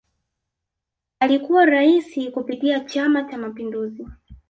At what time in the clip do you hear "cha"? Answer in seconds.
3.23-3.37